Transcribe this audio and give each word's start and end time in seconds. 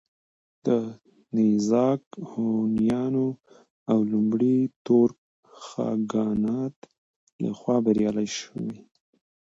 د 0.65 0.67
نېزاک 1.35 2.03
هونيانو 2.31 3.27
او 3.91 3.99
لومړي 4.11 4.57
تورک 4.85 5.19
خاگانات 5.65 6.75
له 7.41 7.49
خوا 7.57 7.77
بريالي 7.85 8.27
شوي 8.39 8.75